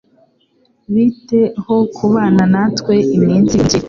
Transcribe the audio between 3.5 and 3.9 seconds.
mike?